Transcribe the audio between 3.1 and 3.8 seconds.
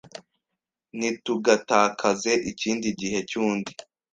cyundi.